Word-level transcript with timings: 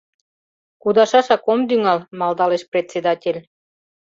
—Кудашашак 0.81 1.43
ом 1.51 1.59
тӱҥал,— 1.69 1.99
малдалеш 2.19 2.63
председатель. 2.71 3.39